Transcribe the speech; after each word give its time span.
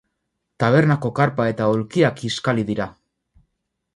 Tabernako 0.61 1.11
karpa 1.19 1.45
eta 1.51 1.67
aulkiak 1.73 2.17
kiskali 2.21 2.65
dira. 2.73 2.89